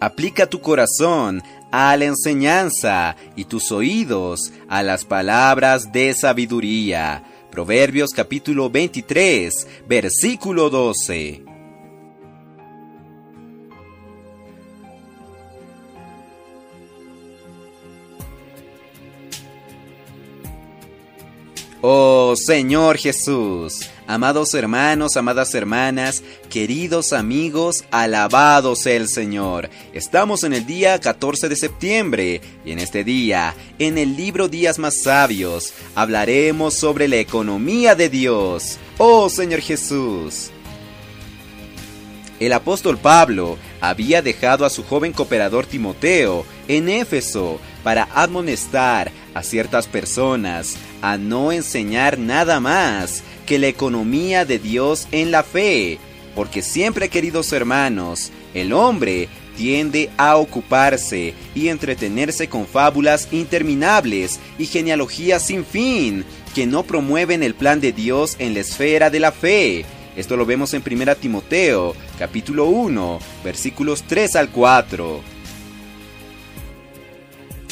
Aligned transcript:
Aplica 0.00 0.46
tu 0.46 0.60
corazón 0.60 1.42
a 1.72 1.96
la 1.96 2.04
enseñanza 2.04 3.16
y 3.34 3.46
tus 3.46 3.72
oídos 3.72 4.52
a 4.68 4.82
las 4.82 5.04
palabras 5.06 5.90
de 5.90 6.12
sabiduría. 6.12 7.24
Proverbios 7.50 8.10
capítulo 8.10 8.68
23, 8.68 9.66
versículo 9.88 10.68
12. 10.68 11.55
Oh 21.88 22.34
Señor 22.34 22.98
Jesús, 22.98 23.88
amados 24.08 24.54
hermanos, 24.54 25.16
amadas 25.16 25.54
hermanas, 25.54 26.24
queridos 26.50 27.12
amigos, 27.12 27.84
alabado 27.92 28.74
sea 28.74 28.96
el 28.96 29.08
Señor. 29.08 29.70
Estamos 29.92 30.42
en 30.42 30.52
el 30.52 30.66
día 30.66 30.98
14 30.98 31.48
de 31.48 31.54
septiembre 31.54 32.40
y 32.64 32.72
en 32.72 32.80
este 32.80 33.04
día, 33.04 33.54
en 33.78 33.98
el 33.98 34.16
libro 34.16 34.48
Días 34.48 34.80
más 34.80 35.00
Sabios, 35.04 35.74
hablaremos 35.94 36.74
sobre 36.74 37.06
la 37.06 37.18
economía 37.18 37.94
de 37.94 38.08
Dios. 38.08 38.78
Oh 38.98 39.30
Señor 39.30 39.60
Jesús. 39.60 40.50
El 42.40 42.52
apóstol 42.52 42.98
Pablo 42.98 43.58
había 43.80 44.22
dejado 44.22 44.64
a 44.64 44.70
su 44.70 44.82
joven 44.82 45.12
cooperador 45.12 45.66
Timoteo 45.66 46.44
en 46.66 46.88
Éfeso 46.88 47.60
para 47.84 48.08
admonestar 48.12 49.12
a 49.36 49.42
ciertas 49.42 49.86
personas 49.86 50.78
a 51.02 51.18
no 51.18 51.52
enseñar 51.52 52.18
nada 52.18 52.58
más 52.58 53.22
que 53.44 53.58
la 53.58 53.66
economía 53.66 54.46
de 54.46 54.58
Dios 54.58 55.06
en 55.12 55.30
la 55.30 55.42
fe, 55.42 55.98
porque 56.34 56.62
siempre, 56.62 57.10
queridos 57.10 57.52
hermanos, 57.52 58.32
el 58.54 58.72
hombre 58.72 59.28
tiende 59.54 60.08
a 60.16 60.36
ocuparse 60.36 61.34
y 61.54 61.68
entretenerse 61.68 62.48
con 62.48 62.66
fábulas 62.66 63.28
interminables 63.30 64.40
y 64.58 64.64
genealogías 64.64 65.46
sin 65.46 65.66
fin, 65.66 66.24
que 66.54 66.66
no 66.66 66.84
promueven 66.84 67.42
el 67.42 67.54
plan 67.54 67.78
de 67.78 67.92
Dios 67.92 68.36
en 68.38 68.54
la 68.54 68.60
esfera 68.60 69.10
de 69.10 69.20
la 69.20 69.32
fe. 69.32 69.84
Esto 70.16 70.38
lo 70.38 70.46
vemos 70.46 70.72
en 70.72 70.82
1 70.82 71.14
Timoteo, 71.16 71.94
capítulo 72.18 72.64
1, 72.68 73.18
versículos 73.44 74.02
3 74.04 74.36
al 74.36 74.48
4. 74.48 75.35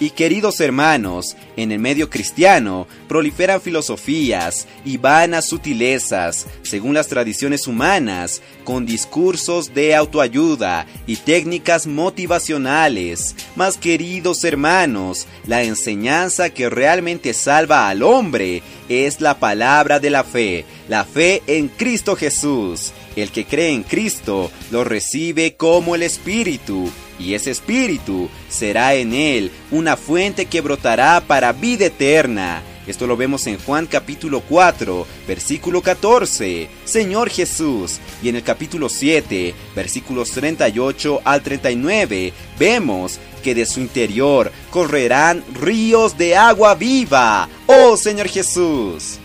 Y 0.00 0.10
queridos 0.10 0.60
hermanos, 0.60 1.36
en 1.56 1.72
el 1.72 1.80
medio 1.80 2.08
cristiano 2.08 2.86
proliferan 3.08 3.60
filosofías 3.60 4.68
y 4.84 4.96
vanas 4.96 5.48
sutilezas, 5.48 6.46
según 6.62 6.94
las 6.94 7.08
tradiciones 7.08 7.66
humanas, 7.66 8.40
con 8.62 8.86
discursos 8.86 9.74
de 9.74 9.96
autoayuda 9.96 10.86
y 11.08 11.16
técnicas 11.16 11.88
motivacionales. 11.88 13.34
Mas 13.56 13.76
queridos 13.76 14.44
hermanos, 14.44 15.26
la 15.46 15.64
enseñanza 15.64 16.50
que 16.50 16.70
realmente 16.70 17.34
salva 17.34 17.88
al 17.88 18.04
hombre 18.04 18.62
es 18.88 19.20
la 19.20 19.40
palabra 19.40 19.98
de 19.98 20.10
la 20.10 20.22
fe, 20.22 20.64
la 20.88 21.04
fe 21.04 21.42
en 21.48 21.66
Cristo 21.66 22.14
Jesús. 22.14 22.92
El 23.16 23.32
que 23.32 23.44
cree 23.44 23.70
en 23.70 23.82
Cristo 23.82 24.52
lo 24.70 24.84
recibe 24.84 25.56
como 25.56 25.96
el 25.96 26.04
Espíritu 26.04 26.88
y 27.18 27.34
ese 27.34 27.50
espíritu 27.50 28.28
será 28.48 28.94
en 28.94 29.12
él 29.12 29.50
una 29.70 29.96
fuente 29.96 30.46
que 30.46 30.60
brotará 30.60 31.20
para 31.20 31.52
vida 31.52 31.86
eterna. 31.86 32.62
Esto 32.86 33.06
lo 33.06 33.18
vemos 33.18 33.46
en 33.46 33.58
Juan 33.58 33.86
capítulo 33.86 34.40
4, 34.40 35.06
versículo 35.26 35.82
14, 35.82 36.70
Señor 36.86 37.28
Jesús. 37.28 37.98
Y 38.22 38.30
en 38.30 38.36
el 38.36 38.42
capítulo 38.42 38.88
7, 38.88 39.54
versículos 39.76 40.30
38 40.30 41.20
al 41.22 41.42
39, 41.42 42.32
vemos 42.58 43.18
que 43.42 43.54
de 43.54 43.66
su 43.66 43.80
interior 43.80 44.50
correrán 44.70 45.44
ríos 45.60 46.16
de 46.16 46.34
agua 46.36 46.74
viva. 46.74 47.48
Oh 47.66 47.96
Señor 47.98 48.28
Jesús. 48.28 49.18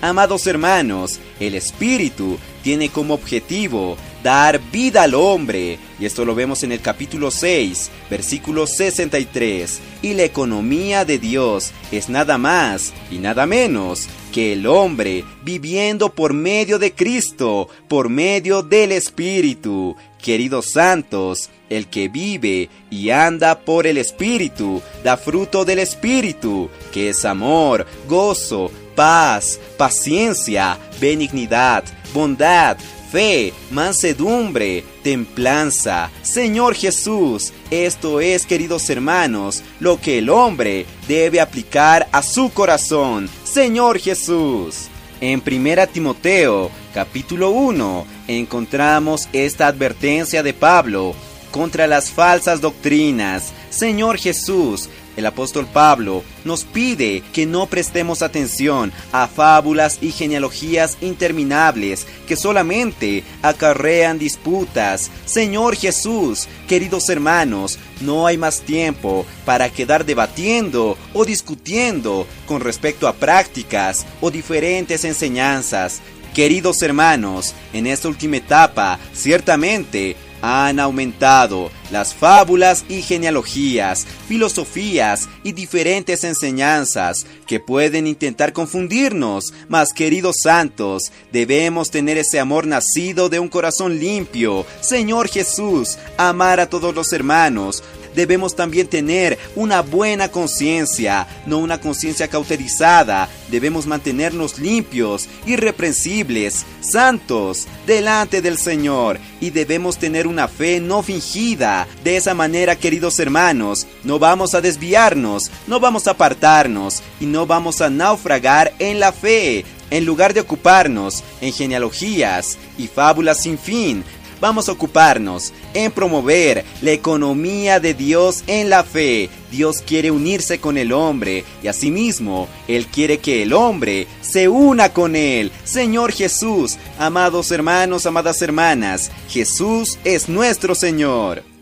Amados 0.00 0.46
hermanos, 0.48 1.20
el 1.38 1.54
Espíritu 1.54 2.38
tiene 2.62 2.88
como 2.88 3.14
objetivo 3.14 3.96
dar 4.24 4.58
vida 4.72 5.02
al 5.02 5.14
hombre, 5.14 5.78
y 6.00 6.06
esto 6.06 6.24
lo 6.24 6.34
vemos 6.34 6.62
en 6.62 6.72
el 6.72 6.80
capítulo 6.80 7.30
6, 7.30 7.90
versículo 8.10 8.66
63, 8.66 9.80
y 10.00 10.14
la 10.14 10.24
economía 10.24 11.04
de 11.04 11.18
Dios 11.18 11.72
es 11.92 12.08
nada 12.08 12.38
más 12.38 12.94
y 13.10 13.18
nada 13.18 13.46
menos 13.46 14.08
que 14.32 14.54
el 14.54 14.66
hombre 14.66 15.24
viviendo 15.44 16.14
por 16.14 16.32
medio 16.32 16.78
de 16.78 16.94
Cristo, 16.94 17.68
por 17.86 18.08
medio 18.08 18.62
del 18.62 18.92
Espíritu. 18.92 19.94
Queridos 20.20 20.70
santos, 20.70 21.50
el 21.68 21.88
que 21.88 22.08
vive 22.08 22.70
y 22.90 23.10
anda 23.10 23.60
por 23.60 23.86
el 23.86 23.98
Espíritu 23.98 24.80
da 25.04 25.18
fruto 25.18 25.66
del 25.66 25.80
Espíritu, 25.80 26.70
que 26.94 27.10
es 27.10 27.26
amor, 27.26 27.86
gozo, 28.08 28.70
paz, 28.96 29.60
paciencia, 29.76 30.78
benignidad, 30.98 31.84
bondad, 32.14 32.78
fe, 33.14 33.52
mansedumbre, 33.70 34.82
templanza. 35.04 36.10
Señor 36.22 36.74
Jesús, 36.74 37.52
esto 37.70 38.20
es, 38.20 38.44
queridos 38.44 38.90
hermanos, 38.90 39.62
lo 39.78 40.00
que 40.00 40.18
el 40.18 40.28
hombre 40.28 40.84
debe 41.06 41.40
aplicar 41.40 42.08
a 42.10 42.24
su 42.24 42.50
corazón. 42.50 43.30
Señor 43.44 44.00
Jesús. 44.00 44.88
En 45.20 45.40
1 45.46 45.86
Timoteo, 45.92 46.72
capítulo 46.92 47.50
1, 47.50 48.04
encontramos 48.26 49.28
esta 49.32 49.68
advertencia 49.68 50.42
de 50.42 50.52
Pablo 50.52 51.14
contra 51.52 51.86
las 51.86 52.10
falsas 52.10 52.60
doctrinas. 52.60 53.52
Señor 53.70 54.18
Jesús, 54.18 54.88
el 55.16 55.26
apóstol 55.26 55.66
Pablo 55.66 56.24
nos 56.44 56.64
pide 56.64 57.22
que 57.32 57.46
no 57.46 57.66
prestemos 57.66 58.22
atención 58.22 58.92
a 59.12 59.26
fábulas 59.26 59.98
y 60.00 60.10
genealogías 60.10 60.96
interminables 61.00 62.06
que 62.26 62.36
solamente 62.36 63.24
acarrean 63.42 64.18
disputas. 64.18 65.10
Señor 65.24 65.76
Jesús, 65.76 66.48
queridos 66.68 67.08
hermanos, 67.08 67.78
no 68.00 68.26
hay 68.26 68.38
más 68.38 68.60
tiempo 68.60 69.26
para 69.44 69.70
quedar 69.70 70.04
debatiendo 70.04 70.96
o 71.12 71.24
discutiendo 71.24 72.26
con 72.46 72.60
respecto 72.60 73.08
a 73.08 73.14
prácticas 73.14 74.06
o 74.20 74.30
diferentes 74.30 75.04
enseñanzas. 75.04 76.00
Queridos 76.34 76.82
hermanos, 76.82 77.54
en 77.72 77.86
esta 77.86 78.08
última 78.08 78.38
etapa, 78.38 78.98
ciertamente 79.12 80.16
han 80.42 80.80
aumentado 80.80 81.70
las 81.90 82.14
fábulas 82.14 82.84
y 82.88 83.02
genealogías, 83.02 84.06
filosofías 84.28 85.28
y 85.42 85.52
diferentes 85.52 86.24
enseñanzas 86.24 87.26
que 87.46 87.60
pueden 87.60 88.06
intentar 88.06 88.52
confundirnos, 88.52 89.52
mas 89.68 89.92
queridos 89.92 90.36
santos, 90.42 91.12
debemos 91.32 91.90
tener 91.90 92.18
ese 92.18 92.40
amor 92.40 92.66
nacido 92.66 93.28
de 93.28 93.38
un 93.38 93.48
corazón 93.48 93.98
limpio. 93.98 94.66
Señor 94.80 95.28
Jesús, 95.28 95.98
amar 96.16 96.60
a 96.60 96.68
todos 96.68 96.94
los 96.94 97.12
hermanos, 97.12 97.82
debemos 98.14 98.56
también 98.56 98.86
tener 98.86 99.38
una 99.56 99.82
buena 99.82 100.28
conciencia, 100.30 101.26
no 101.46 101.58
una 101.58 101.80
conciencia 101.80 102.28
cauterizada. 102.28 103.28
Debemos 103.50 103.86
mantenernos 103.86 104.58
limpios, 104.58 105.28
irreprensibles, 105.46 106.64
santos, 106.80 107.66
delante 107.86 108.42
del 108.42 108.58
Señor. 108.58 109.18
Y 109.40 109.50
debemos 109.50 109.98
tener 109.98 110.26
una 110.26 110.48
fe 110.48 110.80
no 110.80 111.02
fingida. 111.02 111.86
De 112.02 112.16
esa 112.16 112.34
manera, 112.34 112.76
queridos 112.76 113.18
hermanos, 113.18 113.86
no 114.02 114.18
vamos 114.18 114.54
a 114.54 114.60
desviarnos, 114.60 115.50
no 115.66 115.80
vamos 115.80 116.06
a 116.06 116.12
apartarnos 116.12 117.02
y 117.20 117.26
no 117.26 117.46
vamos 117.46 117.80
a 117.80 117.90
naufragar 117.90 118.72
en 118.78 119.00
la 119.00 119.12
fe. 119.12 119.64
En 119.90 120.04
lugar 120.06 120.34
de 120.34 120.40
ocuparnos 120.40 121.22
en 121.40 121.52
genealogías 121.52 122.58
y 122.78 122.88
fábulas 122.88 123.42
sin 123.42 123.58
fin, 123.58 124.02
vamos 124.44 124.68
a 124.68 124.72
ocuparnos 124.72 125.54
en 125.72 125.90
promover 125.90 126.66
la 126.82 126.90
economía 126.90 127.80
de 127.80 127.94
Dios 127.94 128.44
en 128.46 128.68
la 128.68 128.84
fe. 128.84 129.30
Dios 129.50 129.78
quiere 129.80 130.10
unirse 130.10 130.58
con 130.58 130.76
el 130.76 130.92
hombre 130.92 131.46
y 131.62 131.68
asimismo 131.68 132.46
Él 132.68 132.86
quiere 132.86 133.16
que 133.16 133.42
el 133.42 133.54
hombre 133.54 134.06
se 134.20 134.48
una 134.48 134.90
con 134.90 135.16
Él. 135.16 135.50
Señor 135.64 136.12
Jesús, 136.12 136.76
amados 136.98 137.50
hermanos, 137.52 138.04
amadas 138.04 138.42
hermanas, 138.42 139.10
Jesús 139.30 139.98
es 140.04 140.28
nuestro 140.28 140.74
Señor. 140.74 141.53